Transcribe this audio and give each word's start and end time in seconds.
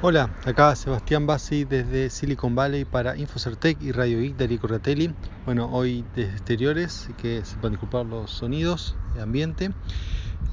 Hola, 0.00 0.30
acá 0.44 0.76
Sebastián 0.76 1.26
Bassi 1.26 1.64
desde 1.64 2.08
Silicon 2.08 2.54
Valley 2.54 2.84
para 2.84 3.16
Infocertec 3.16 3.82
y 3.82 3.90
Radio 3.90 4.20
Geek 4.20 4.36
de 4.36 4.56
Corratelli. 4.56 5.12
Bueno, 5.44 5.68
hoy 5.72 6.04
desde 6.14 6.34
exteriores, 6.34 7.10
que 7.20 7.44
se 7.44 7.56
pueden 7.56 7.72
disculpar 7.72 8.06
los 8.06 8.30
sonidos, 8.30 8.94
de 9.16 9.22
ambiente. 9.22 9.72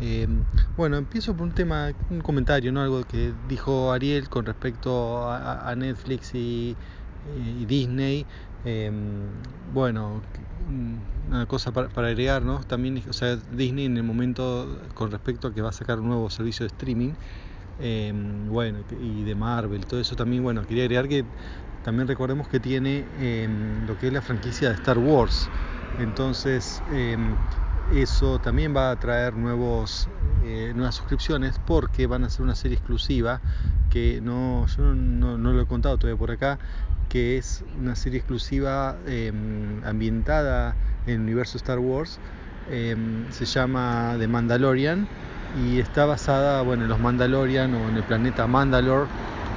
Eh, 0.02 0.28
bueno, 0.76 0.98
empiezo 0.98 1.36
por 1.36 1.44
un 1.44 1.52
tema, 1.52 1.92
un 2.10 2.22
comentario, 2.22 2.72
¿no? 2.72 2.82
Algo 2.82 3.04
que 3.04 3.34
dijo 3.48 3.92
Ariel 3.92 4.30
con 4.30 4.48
respecto 4.48 5.30
a, 5.30 5.72
Netflix 5.78 6.34
y, 6.34 6.76
Disney. 7.68 8.26
Eh, 8.66 8.92
bueno, 9.76 10.24
una 11.30 11.46
cosa 11.46 11.72
para, 11.72 11.90
para, 11.90 12.08
agregar, 12.08 12.42
¿no? 12.42 12.62
También, 12.62 13.04
o 13.08 13.14
sea, 13.14 13.36
Disney 13.36 13.86
en 13.86 13.98
el 13.98 14.04
momento 14.04 14.82
con 14.96 15.12
respecto 15.12 15.50
a 15.50 15.54
que 15.54 15.62
va 15.62 15.70
a 15.70 15.74
sacar 15.74 16.00
un 16.00 16.08
nuevo 16.08 16.32
servicio 16.32 16.64
de 16.64 16.74
streaming. 16.74 17.14
Eh, 17.80 18.14
bueno, 18.48 18.80
y 19.02 19.24
de 19.24 19.36
Marvel, 19.36 19.86
todo 19.86 20.00
eso 20.00 20.16
también, 20.16 20.44
bueno, 20.44 20.66
quería 20.66 20.84
agregar 20.84 21.08
que 21.08 21.26
también 21.84 22.08
recordemos 22.08 22.48
que 22.48 22.60
tiene 22.60 23.06
eh, 23.20 23.48
lo 23.86 23.98
que 24.00 24.08
es 24.08 24.14
la 24.14 24.22
franquicia 24.22 24.70
de 24.70 24.76
Star 24.76 24.98
Wars. 24.98 25.50
Entonces, 26.00 26.82
eh, 26.92 27.18
eso 27.94 28.40
también 28.40 28.76
va 28.76 28.92
a 28.92 28.96
traer 28.96 29.36
nuevos, 29.36 30.08
nuevas 30.74 30.96
suscripciones 30.96 31.60
porque 31.68 32.08
van 32.08 32.24
a 32.24 32.30
ser 32.30 32.42
una 32.42 32.56
serie 32.56 32.78
exclusiva 32.78 33.40
que 33.92 34.20
no, 34.24 34.66
yo 34.76 34.84
no, 34.84 35.38
no, 35.38 35.54
lo 35.54 35.62
he 35.62 35.66
contado 35.66 35.98
todavía 35.98 36.18
por 36.18 36.32
acá, 36.32 36.58
que 37.10 37.38
es 37.38 37.64
una 37.80 37.96
serie 37.96 38.20
exclusiva 38.20 38.98
ambientada 39.86 40.76
en 41.06 41.14
el 41.14 41.20
universo 41.22 41.58
Star 41.58 41.78
Wars. 41.78 42.20
se 42.68 43.46
llama 43.46 44.16
The 44.18 44.28
Mandalorian 44.28 45.08
y 45.64 45.80
está 45.80 46.06
basada 46.06 46.62
bueno, 46.62 46.84
en 46.84 46.90
los 46.90 47.00
Mandalorian 47.00 47.74
o 47.74 47.90
en 47.90 47.98
el 47.98 48.04
planeta 48.04 48.48
Mandalore, 48.48 49.08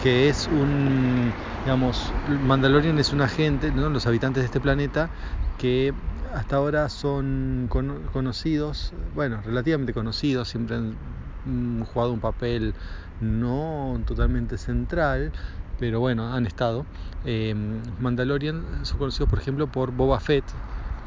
que 0.02 0.28
es 0.28 0.48
un, 0.48 1.32
digamos, 1.64 2.12
Mandalorian 2.46 2.98
es 2.98 3.12
un 3.12 3.20
agente, 3.20 3.72
¿no? 3.72 3.88
los 3.88 4.06
habitantes 4.06 4.42
de 4.42 4.46
este 4.46 4.60
planeta 4.60 5.10
que 5.58 5.92
hasta 6.34 6.56
ahora 6.56 6.88
son 6.88 7.66
con, 7.68 8.02
conocidos, 8.12 8.92
bueno, 9.14 9.40
relativamente 9.44 9.92
conocidos, 9.92 10.48
siempre 10.48 10.76
han 10.76 11.84
jugado 11.92 12.12
un 12.12 12.20
papel 12.20 12.74
no 13.20 14.00
totalmente 14.06 14.58
central, 14.58 15.32
pero 15.80 16.00
bueno, 16.00 16.32
han 16.32 16.46
estado. 16.46 16.84
Eh, 17.24 17.54
Mandalorian 18.00 18.62
son 18.82 18.98
conocidos, 18.98 19.28
por 19.28 19.38
ejemplo, 19.38 19.66
por 19.66 19.90
Boba 19.92 20.20
Fett, 20.20 20.44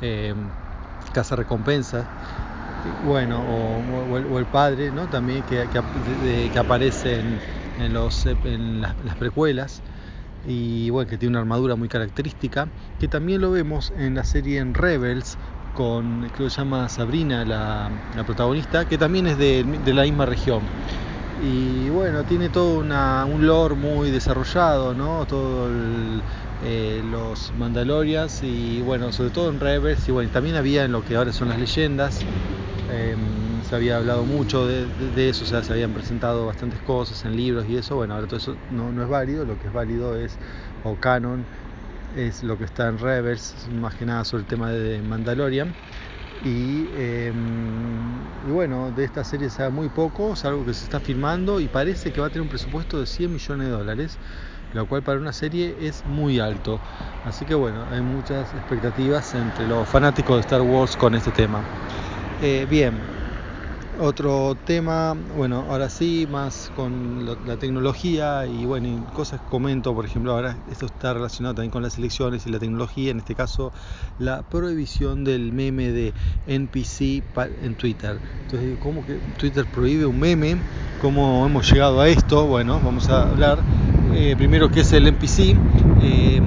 eh, 0.02 0.33
Casa 1.14 1.36
Recompensa, 1.36 2.05
bueno, 3.05 3.41
o, 3.43 4.39
el, 4.39 4.45
padre, 4.45 4.91
¿no? 4.91 5.07
También 5.09 5.43
que, 5.43 5.67
que, 5.69 6.59
aparece 6.59 7.19
en, 7.19 7.39
en, 7.77 7.93
los, 7.93 8.25
en 8.25 8.81
las, 8.81 8.95
las, 9.03 9.15
precuelas 9.15 9.81
y 10.47 10.89
bueno, 10.89 11.09
que 11.09 11.17
tiene 11.17 11.31
una 11.31 11.39
armadura 11.41 11.75
muy 11.75 11.87
característica, 11.87 12.67
que 12.99 13.07
también 13.07 13.41
lo 13.41 13.52
vemos 13.52 13.93
en 13.95 14.15
la 14.15 14.23
serie 14.23 14.59
en 14.59 14.73
Rebels 14.73 15.37
con, 15.73 16.29
creo 16.33 16.47
que 16.47 16.49
se 16.49 16.57
llama 16.57 16.89
Sabrina, 16.89 17.45
la, 17.45 17.89
la 18.15 18.23
protagonista, 18.23 18.85
que 18.85 18.97
también 18.97 19.27
es 19.27 19.37
de, 19.37 19.63
de, 19.63 19.93
la 19.93 20.03
misma 20.03 20.25
región. 20.25 20.61
Y 21.43 21.89
bueno, 21.89 22.23
tiene 22.23 22.49
todo 22.49 22.79
una, 22.79 23.25
un 23.25 23.47
lore 23.47 23.75
muy 23.75 24.11
desarrollado, 24.11 24.93
¿no? 24.93 25.25
Todo 25.25 25.67
el, 25.67 26.21
eh, 26.63 27.02
los 27.09 27.52
Mandalorians 27.57 28.43
y 28.43 28.81
bueno, 28.81 29.11
sobre 29.11 29.31
todo 29.31 29.49
en 29.49 29.59
Rebels 29.59 30.07
y 30.07 30.11
bueno, 30.11 30.29
también 30.29 30.55
había 30.55 30.85
en 30.85 30.91
lo 30.91 31.03
que 31.03 31.15
ahora 31.15 31.33
son 31.33 31.49
las 31.49 31.57
leyendas, 31.57 32.19
eh, 32.94 33.16
se 33.64 33.75
había 33.75 33.97
hablado 33.97 34.25
mucho 34.25 34.67
de, 34.67 35.30
eso, 35.30 35.45
o 35.45 35.47
sea, 35.47 35.64
se 35.64 35.72
habían 35.72 35.94
presentado 35.94 36.45
bastantes 36.45 36.80
cosas 36.81 37.23
en 37.23 37.38
libros 37.38 37.66
y 37.70 37.78
eso, 37.78 37.95
bueno, 37.95 38.16
ahora 38.16 38.28
todo 38.28 38.38
eso 38.38 38.58
no, 38.70 38.89
es 39.02 39.08
válido, 39.08 39.45
lo 39.45 39.58
que 39.59 39.67
es 39.67 39.73
válido 39.73 40.17
es, 40.17 40.38
o 40.83 40.95
canon, 40.98 41.45
es 42.17 42.44
lo 42.44 42.58
que 42.58 42.66
está 42.66 42.89
en 42.89 43.00
Rebels, 43.00 43.56
más 43.80 43.95
que 43.95 44.06
nada 44.06 44.25
sobre 44.25 44.42
el 44.42 44.48
tema 44.48 44.72
de 44.72 45.02
Mandalorian. 45.02 45.73
Y, 46.44 46.88
y, 48.48 48.52
bueno, 48.52 48.92
de 48.92 49.04
esta 49.05 49.23
serie 49.23 49.49
se 49.49 49.58
sabe 49.58 49.70
muy 49.70 49.89
poco, 49.89 50.33
algo 50.44 50.65
que 50.65 50.73
se 50.73 50.83
está 50.83 50.99
filmando 50.99 51.60
y 51.60 51.67
parece 51.67 52.11
que 52.11 52.20
va 52.20 52.27
a 52.27 52.30
tener 52.30 52.42
un 52.42 52.49
presupuesto 52.49 52.99
de 52.99 53.05
100 53.05 53.32
millones 53.32 53.67
de 53.67 53.71
dólares, 53.71 54.17
lo 54.73 54.86
cual 54.88 55.04
para 55.04 55.20
una 55.20 55.33
serie 55.33 55.77
es 55.80 56.04
muy 56.08 56.39
alto. 56.39 56.80
Así 57.26 57.45
que 57.45 57.54
bueno, 57.54 57.86
hay 57.92 58.02
muchas 58.02 58.52
expectativas 58.54 59.33
entre 59.36 59.67
los 59.67 59.88
fanáticos 59.88 60.38
de 60.38 60.42
Star 60.42 60.61
Wars 60.61 60.98
con 60.98 61.14
este 61.14 61.32
tema. 61.32 61.64
Eh, 62.43 62.65
bien, 62.67 62.95
otro 63.99 64.57
tema, 64.65 65.15
bueno, 65.37 65.63
ahora 65.69 65.89
sí, 65.89 66.27
más 66.27 66.71
con 66.75 67.23
la 67.45 67.57
tecnología 67.57 68.47
y 68.47 68.65
bueno, 68.65 68.87
y 68.87 69.13
cosas 69.13 69.39
comento, 69.47 69.93
por 69.93 70.05
ejemplo, 70.05 70.31
ahora 70.31 70.57
esto 70.71 70.87
está 70.87 71.13
relacionado 71.13 71.53
también 71.53 71.69
con 71.69 71.83
las 71.83 71.99
elecciones 71.99 72.47
y 72.47 72.49
la 72.49 72.57
tecnología, 72.57 73.11
en 73.11 73.19
este 73.19 73.35
caso 73.35 73.71
la 74.17 74.41
prohibición 74.41 75.23
del 75.23 75.52
meme 75.52 75.91
de 75.91 76.13
NPC 76.47 77.21
en 77.63 77.75
Twitter. 77.75 78.17
Entonces, 78.45 78.75
¿cómo 78.79 79.05
que 79.05 79.19
Twitter 79.37 79.67
prohíbe 79.71 80.08
un 80.08 80.19
meme? 80.19 80.58
¿Cómo 80.99 81.45
hemos 81.45 81.71
llegado 81.71 82.02
a 82.02 82.08
esto? 82.08 82.47
Bueno, 82.47 82.79
vamos 82.83 83.08
a 83.09 83.29
hablar 83.29 83.59
eh, 84.15 84.33
primero 84.35 84.71
qué 84.71 84.79
es 84.79 84.91
el 84.93 85.05
NPC. 85.05 85.55
Eh, 86.02 86.41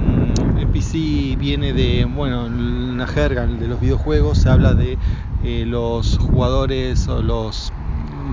NPC 0.59 1.39
viene 1.39 1.71
de, 1.71 2.03
bueno, 2.03 2.47
una 2.47 3.07
jerga 3.07 3.47
de 3.47 3.67
los 3.67 3.79
videojuegos, 3.79 4.39
se 4.39 4.49
habla 4.49 4.73
de 4.73 4.97
eh, 5.47 5.63
los 5.67 6.17
jugadores 6.17 7.07
o 7.07 7.21
los 7.21 7.71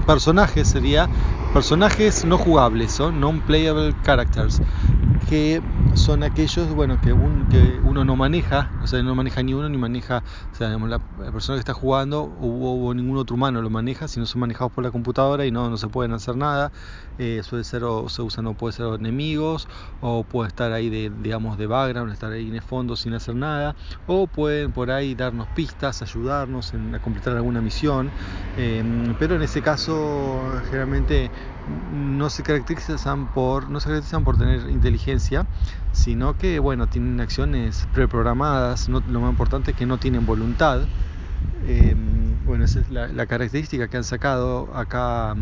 personajes 0.06 0.66
sería 0.66 1.10
personajes 1.52 2.24
no 2.24 2.38
jugables, 2.38 2.90
son 2.92 3.20
non-playable 3.20 3.94
characters, 4.02 4.58
que 5.28 5.60
son 5.94 6.22
aquellos 6.22 6.68
bueno 6.74 7.00
que, 7.00 7.12
un, 7.12 7.48
que, 7.48 7.80
uno 7.84 8.04
no 8.04 8.16
maneja, 8.16 8.70
o 8.82 8.86
sea, 8.86 9.02
no 9.02 9.14
maneja 9.14 9.42
ni 9.42 9.54
uno 9.54 9.68
ni 9.68 9.78
maneja, 9.78 10.22
o 10.52 10.54
sea, 10.56 10.68
la, 10.70 10.98
persona 10.98 11.56
que 11.56 11.60
está 11.60 11.74
jugando 11.74 12.22
o, 12.22 12.86
o, 12.86 12.94
ningún 12.94 13.18
otro 13.18 13.36
humano 13.36 13.60
lo 13.60 13.70
maneja, 13.70 14.08
sino 14.08 14.26
son 14.26 14.40
manejados 14.40 14.72
por 14.72 14.84
la 14.84 14.90
computadora 14.90 15.44
y 15.44 15.50
no, 15.50 15.68
no 15.70 15.76
se 15.76 15.88
pueden 15.88 16.12
hacer 16.12 16.36
nada. 16.36 16.72
Eh, 17.18 17.42
suele 17.44 17.62
ser 17.64 17.84
o 17.84 18.08
se 18.08 18.22
usan 18.22 18.46
o 18.46 18.54
puede 18.54 18.72
ser 18.72 18.86
enemigos 18.86 19.68
o 20.00 20.24
puede 20.24 20.48
estar 20.48 20.72
ahí 20.72 20.88
de 20.88 21.12
digamos 21.22 21.58
de 21.58 21.66
background, 21.66 22.10
estar 22.10 22.32
ahí 22.32 22.48
en 22.48 22.54
el 22.54 22.62
fondo 22.62 22.96
sin 22.96 23.12
hacer 23.12 23.34
nada 23.34 23.76
o 24.06 24.26
pueden 24.26 24.72
por 24.72 24.90
ahí 24.90 25.14
darnos 25.14 25.46
pistas, 25.48 26.00
ayudarnos 26.00 26.72
en, 26.72 26.94
a 26.94 27.00
completar 27.00 27.36
alguna 27.36 27.60
misión. 27.60 28.10
Eh, 28.56 28.82
pero 29.18 29.36
en 29.36 29.42
ese 29.42 29.60
caso 29.60 30.40
generalmente 30.66 31.30
no 31.66 32.30
se 32.30 32.42
caracterizan 32.42 33.28
por 33.28 33.68
no 33.70 33.80
se 33.80 33.88
caracterizan 33.88 34.24
por 34.24 34.36
tener 34.36 34.68
inteligencia 34.70 35.46
sino 35.92 36.36
que 36.36 36.58
bueno 36.58 36.86
tienen 36.86 37.20
acciones 37.20 37.86
preprogramadas 37.92 38.88
no, 38.88 39.02
lo 39.06 39.20
más 39.20 39.30
importante 39.30 39.72
es 39.72 39.76
que 39.76 39.86
no 39.86 39.98
tienen 39.98 40.26
voluntad 40.26 40.82
eh, 41.66 41.94
bueno 42.46 42.64
esa 42.64 42.80
es 42.80 42.90
la, 42.90 43.26
característica 43.26 43.88
que 43.88 43.96
han 43.96 44.04
sacado 44.04 44.74
acá 44.74 45.36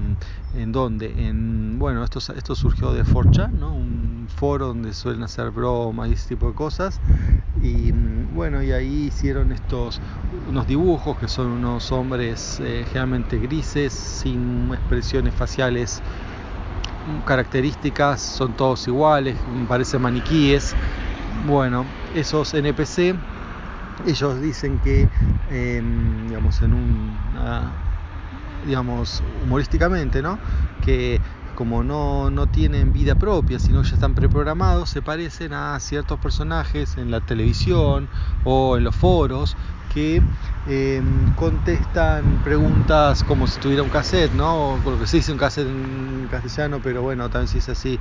en 0.54 0.72
donde 0.72 1.28
en 1.28 1.78
bueno 1.78 2.04
esto, 2.04 2.18
esto 2.34 2.54
surgió 2.54 2.92
de 2.92 3.04
4chan 3.04 3.52
¿no? 3.52 3.74
un 3.74 4.09
foro 4.40 4.68
donde 4.68 4.94
suelen 4.94 5.22
hacer 5.22 5.50
bromas 5.50 6.08
y 6.08 6.14
ese 6.14 6.30
tipo 6.30 6.48
de 6.48 6.54
cosas. 6.54 6.98
Y 7.62 7.92
bueno 8.34 8.62
y 8.62 8.72
ahí 8.72 9.08
hicieron 9.08 9.52
estos 9.52 10.00
unos 10.48 10.66
dibujos 10.66 11.18
que 11.18 11.28
son 11.28 11.48
unos 11.48 11.92
hombres 11.92 12.58
eh, 12.60 12.84
generalmente 12.86 13.36
grises 13.38 13.92
sin 13.92 14.72
expresiones 14.72 15.34
faciales 15.34 16.00
características 17.26 18.20
son 18.20 18.54
todos 18.54 18.88
iguales 18.88 19.36
parecen 19.68 20.00
maniquíes. 20.00 20.74
Bueno 21.46 21.84
esos 22.14 22.54
NPC 22.54 23.14
ellos 24.06 24.40
dicen 24.40 24.78
que 24.78 25.06
eh, 25.50 25.82
digamos 26.28 26.62
en 26.62 26.72
un 26.72 27.14
digamos 28.64 29.22
humorísticamente 29.44 30.22
no 30.22 30.38
que 30.82 31.20
como 31.60 31.84
no, 31.84 32.30
no 32.30 32.46
tienen 32.46 32.90
vida 32.90 33.14
propia, 33.16 33.58
sino 33.58 33.82
ya 33.82 33.90
están 33.92 34.14
preprogramados, 34.14 34.88
se 34.88 35.02
parecen 35.02 35.52
a 35.52 35.78
ciertos 35.78 36.18
personajes 36.18 36.96
en 36.96 37.10
la 37.10 37.20
televisión 37.20 38.08
o 38.44 38.78
en 38.78 38.84
los 38.84 38.96
foros 38.96 39.54
que 39.92 40.22
eh, 40.66 41.02
contestan 41.36 42.40
preguntas 42.42 43.22
como 43.24 43.46
si 43.46 43.60
tuviera 43.60 43.82
un 43.82 43.90
cassette, 43.90 44.32
¿no? 44.32 44.76
O 44.76 44.90
lo 44.90 44.98
que 44.98 45.06
se 45.06 45.18
dice 45.18 45.32
un 45.32 45.38
cassette 45.38 45.68
en 45.68 46.28
castellano, 46.30 46.80
pero 46.80 47.02
bueno, 47.02 47.28
también 47.28 47.48
se 47.48 47.58
dice 47.58 47.72
así, 47.72 48.00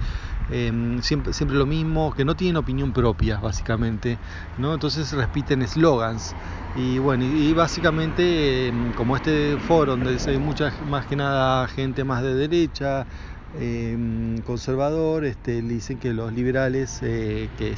eh, 0.51 0.71
siempre, 1.01 1.33
siempre 1.33 1.57
lo 1.57 1.65
mismo, 1.65 2.13
que 2.13 2.23
no 2.23 2.35
tienen 2.35 2.55
opinión 2.55 2.93
propia, 2.93 3.39
básicamente, 3.41 4.19
¿no? 4.55 4.73
Entonces 4.73 5.11
repiten 5.11 5.63
eslogans. 5.63 6.33
Y 6.75 6.99
bueno, 6.99 7.25
y, 7.25 7.51
básicamente, 7.53 8.67
eh, 8.69 8.91
como 8.95 9.15
este 9.15 9.57
foro 9.59 9.93
donde 9.93 10.17
hay 10.27 10.37
mucha 10.37 10.71
más 10.85 11.07
que 11.07 11.15
nada 11.15 11.67
gente 11.67 12.03
más 12.03 12.21
de 12.21 12.35
derecha, 12.35 13.07
eh, 13.57 14.41
conservador, 14.45 15.25
este, 15.25 15.61
le 15.61 15.75
dicen 15.75 15.97
que 15.97 16.13
los 16.13 16.33
liberales, 16.33 16.99
eh, 17.01 17.49
que 17.57 17.73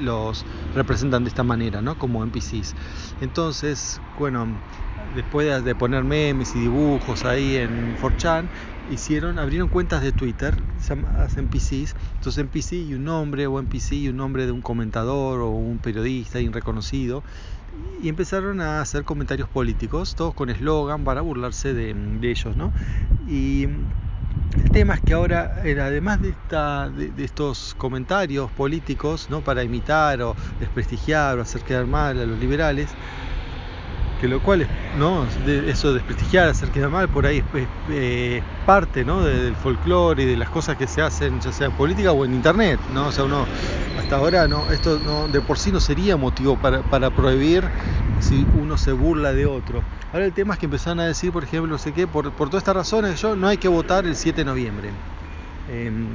los 0.00 0.44
representan 0.74 1.24
de 1.24 1.28
esta 1.30 1.42
manera, 1.42 1.80
¿no? 1.80 1.98
Como 1.98 2.22
NPCs. 2.22 2.74
Entonces, 3.20 4.00
bueno, 4.18 4.46
después 5.14 5.64
de 5.64 5.74
poner 5.74 6.04
memes 6.04 6.54
y 6.54 6.60
dibujos 6.60 7.24
ahí 7.24 7.56
en 7.56 7.96
4chan, 7.98 8.48
hicieron, 8.90 9.38
abrieron 9.38 9.68
cuentas 9.68 10.02
de 10.02 10.12
Twitter, 10.12 10.54
llamadas 10.86 11.36
NPCs, 11.36 11.94
entonces 12.16 12.38
NPC 12.38 12.72
y 12.88 12.94
un 12.94 13.04
nombre, 13.04 13.46
o 13.46 13.58
NPC 13.58 13.92
y 13.92 14.08
un 14.08 14.16
nombre 14.16 14.46
de 14.46 14.52
un 14.52 14.62
comentador 14.62 15.40
o 15.40 15.50
un 15.50 15.78
periodista 15.78 16.38
reconocido, 16.52 17.22
y 18.02 18.08
empezaron 18.08 18.60
a 18.60 18.80
hacer 18.80 19.04
comentarios 19.04 19.48
políticos, 19.48 20.14
todos 20.14 20.34
con 20.34 20.50
eslogan 20.50 21.04
para 21.04 21.20
burlarse 21.22 21.74
de, 21.74 21.90
ellos, 22.22 22.56
¿no? 22.56 22.72
Y 23.28 23.66
el 24.76 24.80
tema 24.80 24.94
es 24.96 25.00
que 25.00 25.14
ahora, 25.14 25.54
además 25.62 26.20
de, 26.20 26.28
esta, 26.28 26.90
de, 26.90 27.24
estos 27.24 27.74
comentarios 27.78 28.50
políticos, 28.50 29.28
¿no? 29.30 29.40
Para 29.40 29.62
imitar 29.62 30.20
o 30.20 30.36
desprestigiar 30.60 31.38
o 31.38 31.42
hacer 31.42 31.62
quedar 31.62 31.86
mal 31.86 32.20
a 32.20 32.26
los 32.26 32.38
liberales, 32.38 32.90
que 34.20 34.28
lo 34.28 34.42
cual, 34.42 34.68
¿no? 34.98 35.24
De 35.46 35.70
eso 35.70 35.88
de 35.88 35.94
desprestigiar, 35.94 36.50
hacer 36.50 36.68
quedar 36.72 36.90
mal, 36.90 37.08
por 37.08 37.24
ahí 37.24 37.38
es, 37.38 37.44
eh, 37.88 38.42
parte, 38.66 39.02
¿no? 39.02 39.22
del 39.22 39.56
folclore 39.56 40.24
y 40.24 40.26
de 40.26 40.36
las 40.36 40.50
cosas 40.50 40.76
que 40.76 40.86
se 40.86 41.00
hacen, 41.00 41.40
ya 41.40 41.52
sea 41.52 41.68
en 41.68 41.72
política 41.72 42.12
o 42.12 42.26
en 42.26 42.34
internet, 42.34 42.78
¿no? 42.92 43.06
O 43.06 43.12
sea, 43.12 43.24
uno 43.24 43.46
hasta 43.98 44.16
ahora 44.16 44.46
no, 44.46 44.70
esto 44.70 45.00
no, 45.02 45.26
de 45.28 45.40
por 45.40 45.56
sí 45.56 45.72
no 45.72 45.80
sería 45.80 46.18
motivo 46.18 46.58
para, 46.58 46.82
para 46.82 47.08
prohibir 47.08 47.64
si 48.26 48.46
uno 48.60 48.76
se 48.76 48.92
burla 48.92 49.32
de 49.32 49.46
otro. 49.46 49.82
Ahora 50.12 50.26
el 50.26 50.32
tema 50.32 50.54
es 50.54 50.60
que 50.60 50.66
empezaron 50.66 51.00
a 51.00 51.04
decir, 51.04 51.32
por 51.32 51.44
ejemplo, 51.44 51.70
no 51.70 51.78
sé 51.78 51.92
qué, 51.92 52.06
por, 52.06 52.32
por 52.32 52.48
todas 52.48 52.62
estas 52.62 52.74
razones, 52.74 53.20
yo 53.20 53.36
no 53.36 53.46
hay 53.46 53.56
que 53.56 53.68
votar 53.68 54.04
el 54.04 54.16
7 54.16 54.40
de 54.40 54.44
noviembre. 54.44 54.90
Em, 55.68 56.06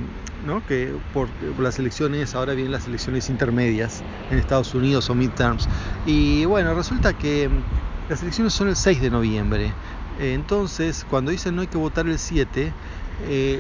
¿no? 0.45 0.65
que 0.65 0.93
por, 1.13 1.27
las 1.59 1.77
elecciones, 1.77 2.35
ahora 2.35 2.53
vienen 2.53 2.71
las 2.71 2.87
elecciones 2.87 3.29
intermedias 3.29 4.01
en 4.29 4.37
Estados 4.37 4.73
Unidos 4.73 5.09
o 5.09 5.15
midterms. 5.15 5.67
Y 6.05 6.45
bueno, 6.45 6.73
resulta 6.73 7.13
que 7.13 7.49
las 8.09 8.21
elecciones 8.21 8.53
son 8.53 8.69
el 8.69 8.75
6 8.75 9.01
de 9.01 9.09
noviembre. 9.09 9.73
entonces, 10.19 11.05
cuando 11.09 11.31
dicen 11.31 11.55
no 11.55 11.61
hay 11.61 11.67
que 11.67 11.77
votar 11.77 12.07
el 12.07 12.19
7, 12.19 12.73
eh, 13.27 13.59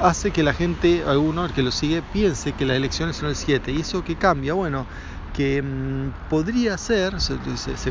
hace 0.00 0.30
que 0.30 0.42
la 0.42 0.54
gente, 0.54 1.02
alguno, 1.06 1.44
el 1.44 1.52
que 1.52 1.62
lo 1.62 1.70
sigue, 1.70 2.02
piense 2.12 2.52
que 2.52 2.64
las 2.64 2.76
elecciones 2.76 3.16
son 3.16 3.28
el 3.28 3.36
7. 3.36 3.72
¿Y 3.72 3.80
eso 3.80 4.04
que 4.04 4.16
cambia? 4.16 4.54
Bueno, 4.54 4.86
que 5.32 5.62
mm, 5.62 6.28
podría 6.28 6.76
ser, 6.78 7.20
se, 7.20 7.36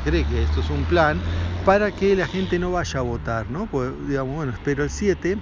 cree 0.01 0.25
que 0.25 0.43
esto 0.43 0.61
es 0.61 0.69
un 0.69 0.83
plan, 0.85 1.19
para 1.65 1.91
que 1.91 2.15
la 2.15 2.27
gente 2.27 2.59
no 2.59 2.71
vaya 2.71 2.99
a 2.99 3.03
votar, 3.03 3.49
¿no? 3.49 3.65
Pues, 3.67 3.91
digamos, 4.07 4.35
bueno, 4.35 4.51
espero 4.51 4.83
el 4.83 4.89
7, 4.89 5.37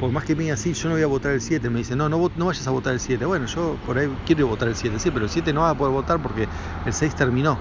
por 0.00 0.10
más 0.10 0.24
que 0.24 0.34
me 0.34 0.42
diga 0.42 0.54
así, 0.54 0.72
yo 0.72 0.88
no 0.88 0.94
voy 0.94 1.02
a 1.02 1.06
votar 1.06 1.32
el 1.32 1.40
7, 1.40 1.70
me 1.70 1.78
dice, 1.78 1.94
no, 1.94 2.08
no, 2.08 2.30
no 2.34 2.46
vayas 2.46 2.66
a 2.66 2.70
votar 2.70 2.92
el 2.92 3.00
7. 3.00 3.24
Bueno, 3.24 3.46
yo 3.46 3.76
por 3.86 3.98
ahí 3.98 4.12
quiero 4.26 4.48
votar 4.48 4.68
el 4.68 4.74
7, 4.74 4.98
sí, 4.98 5.10
pero 5.10 5.26
el 5.26 5.30
7 5.30 5.52
no 5.52 5.60
va 5.60 5.70
a 5.70 5.74
poder 5.76 5.92
votar 5.92 6.20
porque 6.20 6.48
el 6.84 6.92
6 6.92 7.14
terminó. 7.14 7.58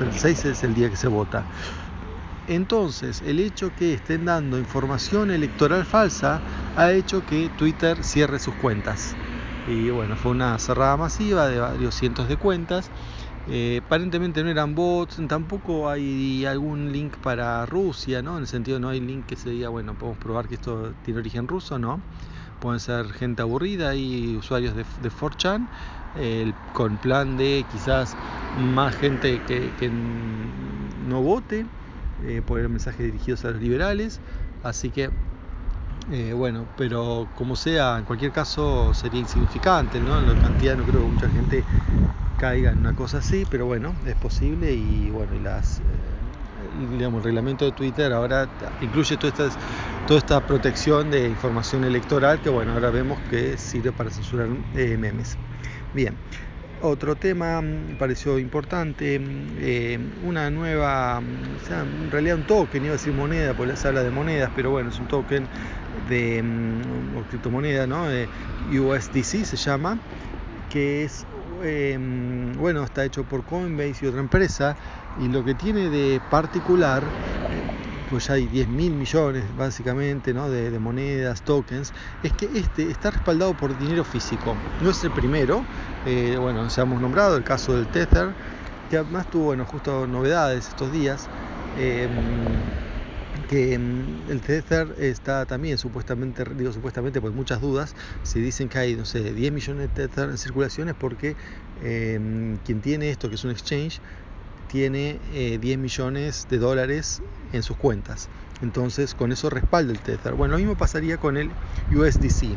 El 0.00 0.12
6 0.12 0.44
es 0.46 0.64
el 0.64 0.74
día 0.74 0.88
que 0.88 0.96
se 0.96 1.08
vota. 1.08 1.44
Entonces, 2.48 3.22
el 3.24 3.38
hecho 3.38 3.72
que 3.76 3.94
estén 3.94 4.24
dando 4.24 4.58
información 4.58 5.30
electoral 5.30 5.84
falsa 5.84 6.40
ha 6.76 6.90
hecho 6.90 7.24
que 7.24 7.50
Twitter 7.56 8.02
cierre 8.02 8.38
sus 8.38 8.54
cuentas. 8.54 9.14
Y 9.68 9.90
bueno, 9.90 10.16
fue 10.16 10.32
una 10.32 10.58
cerrada 10.58 10.96
masiva 10.96 11.46
de 11.46 11.60
varios 11.60 11.94
cientos 11.94 12.26
de 12.26 12.36
cuentas. 12.36 12.90
Eh, 13.48 13.80
aparentemente 13.84 14.42
no 14.44 14.50
eran 14.50 14.74
bots, 14.74 15.20
tampoco 15.28 15.90
hay 15.90 16.44
algún 16.44 16.92
link 16.92 17.16
para 17.18 17.66
Rusia, 17.66 18.22
¿no? 18.22 18.36
En 18.36 18.42
el 18.42 18.46
sentido 18.46 18.78
no 18.78 18.88
hay 18.88 19.00
link 19.00 19.26
que 19.26 19.36
se 19.36 19.50
diga, 19.50 19.68
bueno, 19.68 19.94
podemos 19.94 20.18
probar 20.18 20.46
que 20.46 20.54
esto 20.54 20.92
tiene 21.04 21.20
origen 21.20 21.48
ruso, 21.48 21.78
¿no? 21.78 22.00
Pueden 22.60 22.78
ser 22.78 23.06
gente 23.12 23.42
aburrida 23.42 23.96
y 23.96 24.36
usuarios 24.36 24.76
de, 24.76 24.84
de 25.00 25.10
4chan 25.10 25.66
con 26.72 26.98
plan 26.98 27.36
de 27.36 27.64
quizás 27.70 28.16
más 28.54 28.94
gente 28.96 29.40
que, 29.40 29.90
no 29.90 31.22
vote 31.22 31.66
eh, 32.24 32.42
por 32.46 32.60
el 32.60 32.68
dirigidos 32.98 33.44
a 33.44 33.50
los 33.50 33.60
liberales. 33.60 34.20
Así 34.62 34.90
que, 34.90 35.10
eh, 36.10 36.32
bueno, 36.34 36.66
pero 36.76 37.26
como 37.34 37.56
sea, 37.56 37.98
en 37.98 38.04
cualquier 38.04 38.32
caso 38.32 38.94
sería 38.94 39.20
insignificante, 39.20 40.00
¿no? 40.00 40.20
La 40.20 40.36
cantidad 40.36 40.76
no 40.76 40.84
creo 40.84 41.02
que 41.02 41.10
mucha 41.10 41.28
gente 41.28 41.64
caiga 42.42 42.72
en 42.72 42.78
una 42.80 42.92
cosa 42.92 43.18
así, 43.18 43.46
pero 43.48 43.66
bueno, 43.66 43.94
es 44.04 44.16
posible 44.16 44.72
y 44.72 45.10
bueno. 45.10 45.32
Eh, 45.36 45.52
el 46.90 47.22
reglamento 47.22 47.64
de 47.66 47.72
Twitter 47.72 48.12
ahora 48.12 48.48
incluye 48.80 49.16
toda 49.16 49.48
esta, 50.18 50.44
protección 50.44 51.10
de 51.12 51.28
información 51.28 51.84
electoral 51.84 52.40
que 52.40 52.50
bueno, 52.50 52.72
ahora 52.72 52.90
vemos 52.90 53.20
que 53.30 53.56
sirve 53.56 53.92
para 53.92 54.10
censurar 54.10 54.48
memes. 54.74 55.36
Bien, 55.94 56.16
otro 56.80 57.14
tema 57.14 57.62
me 57.62 57.94
mm, 57.94 57.98
pareció 57.98 58.40
importante, 58.40 59.20
mm, 59.20 59.46
eh, 59.60 59.98
una 60.24 60.50
nueva, 60.50 61.20
mm, 61.20 62.04
en 62.04 62.10
realidad 62.10 62.38
un 62.38 62.46
token, 62.46 62.84
iba 62.84 62.94
a 62.94 62.96
decir 62.96 63.12
moneda, 63.12 63.54
porque 63.54 63.76
se 63.76 63.86
habla 63.86 64.02
de 64.02 64.10
monedas, 64.10 64.50
pero 64.56 64.72
bueno, 64.72 64.90
es 64.90 64.98
un 64.98 65.06
token 65.06 65.46
de 66.08 66.42
o 67.16 67.22
criptomoneda, 67.28 67.86
¿no? 67.86 68.06
USDC 68.72 69.44
se 69.44 69.56
llama, 69.56 69.98
que 70.72 71.04
es, 71.04 71.26
eh, 71.62 71.98
bueno, 72.58 72.82
está 72.82 73.04
hecho 73.04 73.24
por 73.24 73.44
Coinbase 73.44 74.06
y 74.06 74.08
otra 74.08 74.20
empresa, 74.20 74.76
y 75.20 75.28
lo 75.28 75.44
que 75.44 75.54
tiene 75.54 75.90
de 75.90 76.20
particular 76.30 77.02
pues 78.12 78.28
hay 78.28 78.46
10 78.46 78.68
mil 78.68 78.92
millones 78.92 79.42
básicamente 79.56 80.34
¿no? 80.34 80.50
de, 80.50 80.78
monedas, 80.78 81.40
tokens, 81.42 81.94
es 82.22 82.32
que 82.34 82.44
este 82.58 82.90
está 82.90 83.10
respaldado 83.10 83.54
por 83.54 83.78
dinero 83.78 84.04
físico. 84.04 84.54
No 84.82 84.90
es 84.90 85.02
el 85.02 85.12
primero, 85.12 85.64
eh, 86.04 86.36
bueno, 86.38 86.68
ya 86.68 86.82
hemos 86.82 87.00
nombrado 87.00 87.38
el 87.38 87.42
caso 87.42 87.74
del 87.74 87.86
Tether, 87.86 88.28
que 88.90 88.98
además 88.98 89.30
tuvo 89.30 89.44
bueno, 89.44 89.64
justo 89.64 90.06
novedades 90.06 90.68
estos 90.68 90.92
días. 90.92 91.26
Em, 91.78 92.10
que 93.52 93.74
em, 93.74 94.06
el 94.30 94.40
Tether 94.40 94.94
está 94.98 95.44
también 95.44 95.76
supuestamente, 95.76 96.42
digo 96.56 96.72
supuestamente, 96.72 97.20
pues 97.20 97.34
muchas 97.34 97.60
dudas, 97.60 97.94
si 98.22 98.40
dicen 98.40 98.70
que 98.70 98.78
hay, 98.78 98.96
no 98.96 99.04
sé, 99.04 99.34
10 99.34 99.52
millones 99.52 99.94
de 99.94 100.08
Tether 100.08 100.30
en 100.30 100.38
circulación 100.38 100.88
es 100.88 100.94
porque 100.94 101.36
em, 101.84 102.56
quien 102.64 102.80
tiene 102.80 103.10
esto, 103.10 103.28
que 103.28 103.34
es 103.34 103.44
un 103.44 103.50
exchange, 103.50 104.00
tiene 104.70 105.18
10 105.34 105.62
eh, 105.62 105.76
millones 105.76 106.46
de 106.48 106.56
dólares 106.56 107.20
en 107.52 107.62
sus 107.62 107.76
cuentas. 107.76 108.30
Entonces 108.62 109.14
con 109.14 109.32
eso 109.32 109.50
respalda 109.50 109.92
el 109.92 109.98
Tether. 109.98 110.32
Bueno, 110.32 110.52
lo 110.52 110.58
mismo 110.58 110.74
pasaría 110.74 111.18
con 111.18 111.36
el 111.36 111.50
USDC. 111.94 112.56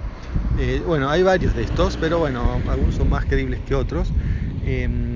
Eh, 0.60 0.82
bueno, 0.88 1.10
hay 1.10 1.24
varios 1.24 1.54
de 1.56 1.64
estos, 1.64 1.98
pero 1.98 2.20
bueno, 2.20 2.58
algunos 2.70 2.96
son 2.96 3.10
más 3.10 3.26
creíbles 3.26 3.60
que 3.68 3.76
otros. 3.76 4.08
Em, 4.66 5.15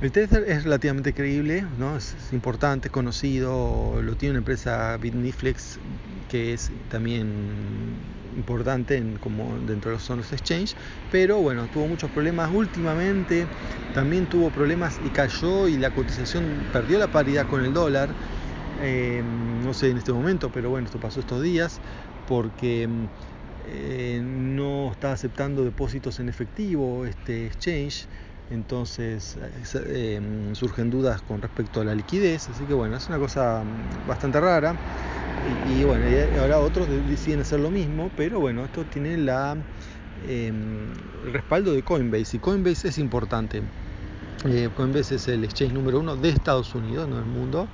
el 0.00 0.12
Tether 0.12 0.44
es 0.46 0.62
relativamente 0.62 1.12
creíble, 1.12 1.64
¿no? 1.76 1.96
es, 1.96 2.14
importante, 2.32 2.86
es 2.86 2.92
conocido, 2.92 4.00
lo 4.00 4.16
tiene 4.16 4.32
una 4.32 4.38
empresa 4.38 4.96
Bitniflex 4.96 5.80
que 6.28 6.52
es 6.52 6.70
también 6.88 7.96
importante 8.36 9.02
como 9.20 9.58
dentro 9.66 9.90
de 9.90 9.96
los 9.96 10.04
zonas 10.04 10.32
exchange, 10.32 10.76
pero 11.10 11.38
bueno, 11.38 11.66
tuvo 11.72 11.88
muchos 11.88 12.10
problemas 12.10 12.50
últimamente, 12.52 13.46
también 13.92 14.26
tuvo 14.26 14.50
problemas 14.50 15.00
y 15.04 15.08
cayó 15.08 15.66
y 15.66 15.76
la 15.76 15.90
cotización 15.90 16.44
perdió 16.72 16.98
la 16.98 17.08
paridad 17.08 17.48
con 17.48 17.64
el 17.64 17.72
dólar, 17.72 18.10
eh, 18.82 19.20
no 19.64 19.74
sé 19.74 19.90
en 19.90 19.98
este 19.98 20.12
momento, 20.12 20.50
pero 20.52 20.70
bueno, 20.70 20.86
esto 20.86 21.00
pasó 21.00 21.18
estos 21.18 21.42
días 21.42 21.80
porque 22.28 22.88
eh, 23.66 24.20
no 24.22 24.92
está 24.92 25.12
aceptando 25.12 25.64
depósitos 25.64 26.20
en 26.20 26.28
efectivo 26.28 27.04
este 27.04 27.46
exchange 27.46 28.06
entonces 28.50 29.36
eh, 29.74 30.50
surgen 30.52 30.90
dudas 30.90 31.22
con 31.22 31.42
respecto 31.42 31.80
a 31.80 31.84
la 31.84 31.94
liquidez, 31.94 32.48
así 32.48 32.64
que 32.64 32.74
bueno, 32.74 32.96
es 32.96 33.08
una 33.08 33.18
cosa 33.18 33.62
bastante 34.06 34.40
rara. 34.40 34.74
Y, 35.70 35.84
bueno, 35.84 36.04
ahora 36.40 36.58
otros 36.58 36.88
deciden 37.08 37.40
hacer 37.40 37.60
lo 37.60 37.70
mismo, 37.70 38.10
pero 38.16 38.40
bueno, 38.40 38.64
esto 38.64 38.84
tiene 38.84 39.16
la, 39.16 39.56
em, 40.28 40.92
el 41.26 41.32
respaldo 41.32 41.72
de 41.72 41.82
Coinbase 41.82 42.36
y 42.36 42.40
Coinbase 42.40 42.88
es 42.88 42.98
importante. 42.98 43.62
Eh, 44.44 44.68
Coinbase 44.76 45.16
es 45.16 45.28
el 45.28 45.44
exchange 45.44 45.72
número 45.72 46.00
uno 46.00 46.16
de 46.16 46.30
Estados 46.30 46.74
Unidos, 46.74 47.08
no 47.08 47.16
del 47.16 47.26
mundo, 47.26 47.68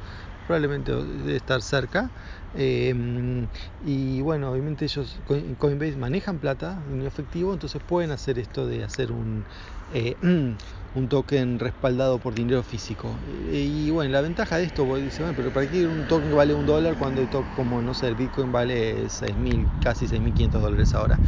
probablemente 0.46 0.92
debe 0.92 1.36
estar 1.36 1.62
cerca. 1.62 2.10
Em, 2.56 3.46
y 3.86 4.20
bueno, 4.20 4.52
obviamente 4.52 4.84
ellos, 4.84 5.16
Coinbase, 5.58 5.96
manejan 5.96 6.38
plata 6.38 6.78
en 6.92 7.02
efectivo, 7.02 7.52
entonces 7.52 7.82
pueden 7.86 8.12
hacer 8.12 8.38
esto 8.38 8.66
de 8.66 8.84
hacer 8.84 9.10
un, 9.10 9.44
eh, 9.92 10.16
un 10.94 11.08
token 11.08 11.58
respaldado 11.58 12.18
por 12.18 12.34
dinero 12.34 12.62
físico. 12.62 13.18
Y 13.52 13.90
bueno, 13.90 14.12
la 14.12 14.20
ventaja 14.20 14.56
de 14.56 14.64
esto, 14.64 14.94
dice, 14.96 15.22
bueno, 15.22 15.34
pero 15.36 15.52
¿para 15.52 15.66
qué 15.66 15.86
un 15.86 16.06
token 16.06 16.34
vale 16.34 16.54
un 16.54 16.66
dólar 16.66 16.96
cuando 16.96 17.20
el 17.20 17.28
token, 17.28 17.52
como 17.56 17.82
no 17.82 17.94
sé, 17.94 18.08
el 18.08 18.14
Bitcoin 18.14 18.52
vale 18.52 19.08
6.000, 19.08 19.66
casi 19.82 20.06
6.500 20.06 20.62
dólares 20.62 20.94
ahora? 20.94 21.18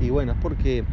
Y 0.00 0.10
bueno, 0.10 0.32
es 0.32 0.38
porque 0.38 0.84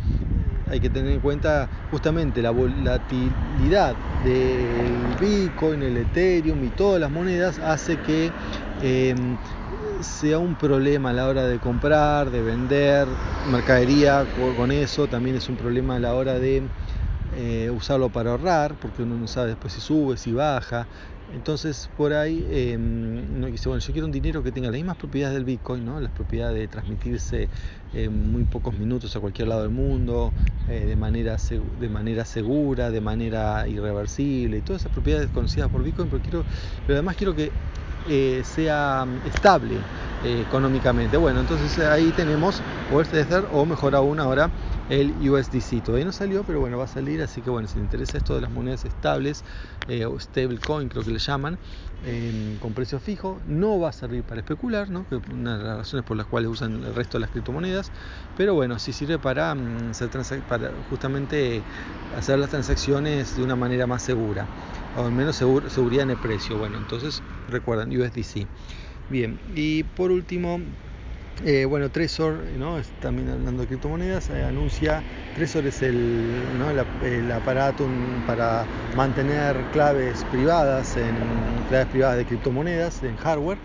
hay 0.70 0.80
que 0.80 0.90
tener 0.90 1.12
en 1.14 1.20
cuenta 1.20 1.68
justamente 1.90 2.42
la 2.42 2.52
volatilidad 2.52 3.96
del 4.24 5.16
Bitcoin, 5.20 5.82
el 5.82 5.98
Ethereum 5.98 6.64
y 6.64 6.70
todas 6.70 7.02
las 7.02 7.10
monedas 7.10 7.58
hace 7.60 7.98
que 7.98 8.32
em, 8.84 9.38
sea 10.02 10.38
un 10.38 10.56
problema 10.56 11.10
a 11.10 11.14
la 11.14 11.28
hora 11.28 11.48
de 11.48 11.58
comprar, 11.58 12.30
de 12.30 12.42
vender 12.42 13.08
mercadería 13.52 14.26
con 14.56 14.72
eso, 14.72 15.08
también 15.08 15.36
es 15.36 15.50
un 15.50 15.56
problema 15.56 15.96
a 15.96 16.00
la 16.00 16.14
hora 16.14 16.40
de 16.40 16.62
eh, 17.32 17.70
usarlo 17.72 18.10
para 18.10 18.32
ahorrar, 18.32 18.76
porque 18.76 19.04
uno 19.04 19.18
no 19.18 19.28
sabe 19.28 19.50
después 19.50 19.74
si 19.74 19.82
sube, 19.82 20.18
si 20.18 20.32
baja. 20.32 20.88
Entonces 21.32 21.90
por 21.96 22.14
ahí 22.14 22.44
uno 22.76 23.48
dice, 23.48 23.70
bueno, 23.70 23.80
yo 23.80 23.94
quiero 23.94 24.08
un 24.08 24.12
dinero 24.12 24.42
que 24.42 24.52
tenga 24.52 24.68
las 24.70 24.78
mismas 24.78 24.98
propiedades 24.98 25.36
del 25.36 25.46
Bitcoin, 25.46 25.86
¿no? 25.86 26.00
las 26.02 26.12
propiedades 26.12 26.58
de 26.58 26.68
transmitirse 26.68 27.50
en 27.94 28.32
muy 28.32 28.46
pocos 28.46 28.78
minutos 28.78 29.16
a 29.16 29.20
cualquier 29.20 29.48
lado 29.48 29.62
del 29.62 29.70
mundo, 29.70 30.34
eh, 30.68 30.86
de, 30.86 30.96
manera, 30.96 31.38
de 31.80 31.90
manera 31.90 32.26
segura, 32.26 32.90
de 32.90 33.02
manera 33.02 33.68
irreversible, 33.68 34.58
y 34.58 34.62
todas 34.62 34.82
esas 34.82 34.92
propiedades 34.92 35.30
conocidas 35.30 35.70
por 35.70 35.84
Bitcoin, 35.84 36.10
pero, 36.10 36.22
quiero, 36.22 36.46
pero 36.88 36.98
además 36.98 37.16
quiero 37.16 37.36
que 37.36 37.52
eh, 38.10 38.42
sea 38.44 39.06
estable 39.28 39.76
eh, 40.22 40.42
económicamente. 40.42 41.18
Bueno, 41.18 41.40
entonces 41.40 41.78
ahí 41.80 42.12
tenemos 42.12 42.62
el 42.90 43.46
o 43.52 43.66
mejor 43.66 43.96
aún 43.96 44.20
ahora 44.20 44.52
el 44.90 45.30
USDC. 45.30 45.82
Todavía 45.84 46.06
no 46.06 46.12
salió, 46.12 46.44
pero 46.44 46.60
bueno, 46.60 46.78
va 46.78 46.86
a 46.86 46.88
salir. 46.88 47.22
Así 47.22 47.42
que 47.42 47.50
bueno, 47.50 47.68
si 47.68 47.76
te 47.76 47.80
interesa 47.80 48.18
esto 48.18 48.36
de 48.36 48.42
las 48.42 48.52
monedas 48.52 48.86
estables 48.86 49.44
eh, 49.88 50.06
o 50.06 50.20
stablecoin, 50.20 50.90
creo 50.90 51.04
que 51.04 51.12
le 51.12 51.20
llaman, 51.20 51.58
em, 52.04 52.58
con 52.60 52.74
precio 52.74 53.00
fijo, 53.00 53.42
no 53.46 53.80
va 53.80 53.90
a 53.90 53.94
servir 53.94 54.24
para 54.24 54.42
especular, 54.42 54.90
¿no? 54.90 55.06
que 55.08 55.16
una 55.32 55.58
de 55.58 55.64
las 55.64 55.78
razones 55.78 56.06
por 56.06 56.18
las 56.18 56.28
cuales 56.28 56.50
usan 56.50 56.84
el 56.84 56.96
resto 56.96 57.18
de 57.18 57.22
las 57.22 57.32
criptomonedas. 57.32 57.92
Pero 58.36 58.54
bueno, 58.56 58.78
sí 58.80 58.94
sirve 58.94 59.20
para, 59.20 59.54
mm, 59.56 59.92
para 60.48 60.72
justamente 60.90 61.64
hacer 62.18 62.40
las 62.40 62.50
transacciones 62.50 63.36
de 63.36 63.44
una 63.44 63.56
manera 63.56 63.88
más 63.88 64.02
segura, 64.04 64.50
o 64.96 65.06
al 65.06 65.12
menos 65.12 65.36
seguridad 65.36 66.04
en 66.04 66.10
el 66.12 66.18
precio. 66.18 66.58
Bueno, 66.58 66.78
entonces 66.78 67.22
recuerden, 67.48 67.90
USDC. 67.90 68.48
Bien, 69.10 69.40
y 69.56 69.82
por 69.84 70.12
último, 70.12 70.60
eh, 71.44 71.66
bueno, 71.66 71.90
Trezor, 71.90 72.44
¿no? 72.60 72.80
también 73.02 73.30
hablando 73.30 73.64
de 73.64 73.68
criptomonedas, 73.68 74.30
eh, 74.30 74.44
anuncia, 74.44 75.02
Trezor 75.36 75.66
es 75.66 75.82
el, 75.82 76.28
el, 77.04 77.32
aparato 77.32 77.88
para 78.28 78.66
mantener 78.96 79.56
claves 79.72 80.24
privadas, 80.26 80.96
en, 80.96 81.16
claves 81.70 81.88
privadas 81.88 82.18
de 82.18 82.26
criptomonedas, 82.26 83.02
en 83.02 83.16
hardware. 83.16 83.58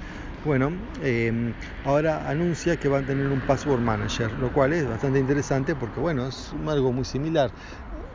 Bueno, 0.47 0.73
em, 1.03 1.53
ahora 1.85 2.29
anuncia 2.29 2.77
que 2.77 2.89
va 2.89 2.99
a 2.99 3.03
tener 3.03 3.27
un 3.27 3.41
password 3.41 3.81
manager, 3.81 4.31
lo 4.41 4.51
cual 4.51 4.73
es 4.73 4.89
bastante 4.89 5.19
interesante 5.19 5.75
porque, 5.75 6.01
bueno, 6.01 6.27
es 6.29 6.53
algo 6.67 6.91
muy 6.93 7.05
similar. 7.05 7.51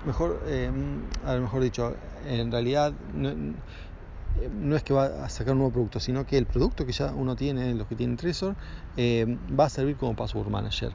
Mejor, 0.05 0.39
em, 0.47 1.01
a 1.25 1.35
lo 1.35 1.41
mejor 1.41 1.61
dicho, 1.61 1.95
en 2.27 2.51
realidad 2.51 2.93
no 3.13 3.33
es 4.75 4.83
que 4.83 4.93
va 4.93 5.25
a 5.25 5.29
sacar 5.29 5.53
un 5.53 5.59
nuevo 5.59 5.73
producto, 5.73 5.99
sino 5.99 6.25
que 6.25 6.37
el 6.37 6.45
producto 6.45 6.85
que 6.85 6.91
ya 6.91 7.11
uno 7.13 7.35
tiene, 7.35 7.73
los 7.75 7.87
que 7.87 7.95
tienen 7.95 8.17
Trezor, 8.17 8.55
eh, 8.97 9.37
va 9.57 9.65
a 9.65 9.69
servir 9.69 9.97
como 9.97 10.15
Password 10.15 10.49
Manager. 10.49 10.91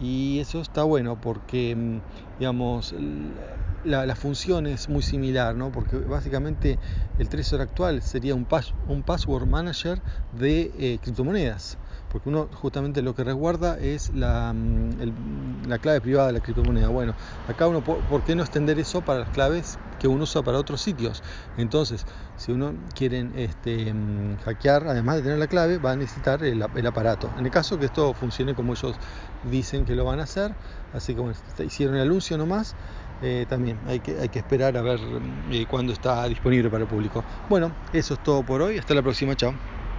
Y 0.00 0.38
eso 0.40 0.60
está 0.60 0.84
bueno 0.84 1.20
porque, 1.20 1.74
mm, 1.74 2.00
digamos, 2.38 2.94
la, 3.84 4.14
función 4.14 4.66
es 4.66 4.88
muy 4.88 5.02
similar, 5.02 5.54
¿no? 5.54 5.72
Porque 5.72 5.96
básicamente 5.96 6.78
el 7.18 7.28
Trezor 7.28 7.60
actual 7.60 8.02
sería 8.02 8.34
un, 8.34 8.46
un 8.88 9.02
Password 9.02 9.46
Manager 9.46 10.00
de 10.38 10.72
eh, 10.78 10.98
criptomonedas 11.02 11.78
porque 12.10 12.28
uno 12.28 12.48
justamente 12.52 13.02
lo 13.02 13.14
que 13.14 13.24
resguarda 13.24 13.78
es 13.78 14.10
la, 14.14 14.52
mm, 14.52 15.68
la, 15.68 15.78
clave 15.78 16.00
privada 16.00 16.28
de 16.28 16.34
la 16.34 16.40
criptomoneda. 16.40 16.88
Bueno, 16.88 17.14
acá 17.48 17.66
uno, 17.68 17.82
¿por 17.82 18.22
qué 18.24 18.34
no 18.34 18.42
extender 18.42 18.78
eso 18.78 19.00
para 19.00 19.20
las 19.20 19.30
claves 19.30 19.78
que 19.98 20.08
uno 20.08 20.24
usa 20.24 20.42
para 20.42 20.58
otros 20.58 20.80
sitios? 20.80 21.22
Entonces, 21.56 22.04
si 22.36 22.52
uno 22.52 22.74
quiere 22.94 23.26
este, 23.36 23.92
mm, 23.92 24.38
hackear, 24.44 24.86
además 24.88 25.16
de 25.16 25.22
tener 25.22 25.38
la 25.38 25.46
clave, 25.46 25.78
va 25.78 25.92
a 25.92 25.96
necesitar 25.96 26.42
el, 26.42 26.62
aparato. 26.62 27.30
En 27.38 27.46
el 27.46 27.52
caso 27.52 27.78
que 27.78 27.86
esto 27.86 28.12
funcione 28.14 28.54
como 28.54 28.72
ellos 28.72 28.96
dicen 29.50 29.84
que 29.84 29.94
lo 29.94 30.04
van 30.04 30.20
a 30.20 30.24
hacer, 30.24 30.52
así 30.92 31.14
bueno, 31.14 31.34
hicieron 31.64 31.96
el 31.96 32.02
anuncio 32.02 32.36
nomás. 32.36 32.74
Eh, 33.22 33.44
también 33.48 33.78
hay 33.86 34.00
que, 34.00 34.18
hay 34.18 34.30
que 34.30 34.38
esperar 34.38 34.76
a 34.78 34.82
ver 34.82 34.98
mm, 34.98 35.52
eh, 35.52 35.66
cuándo 35.68 35.92
está 35.92 36.26
disponible 36.26 36.70
para 36.70 36.82
el 36.82 36.88
público. 36.88 37.22
Bueno, 37.48 37.70
eso 37.92 38.14
es 38.14 38.20
todo 38.20 38.42
por 38.42 38.62
hoy. 38.62 38.78
Hasta 38.78 38.94
la 38.94 39.02
próxima. 39.02 39.36
Chao. 39.36 39.79